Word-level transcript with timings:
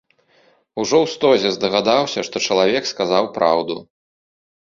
Ужо 0.83 0.95
ў 1.03 1.09
стозе 1.15 1.49
здагадаўся, 1.57 2.19
што 2.29 2.43
чалавек 2.47 2.83
сказаў 2.93 3.23
праўду. 3.37 3.75